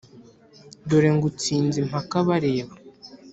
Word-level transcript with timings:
Dore 0.87 1.09
ngutsinze 1.15 1.77
impaka 1.83 2.17
bareba, 2.27 2.73